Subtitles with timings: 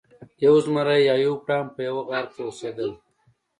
[0.45, 2.89] یو زمری او یو پړانګ په یوه غار کې اوسیدل.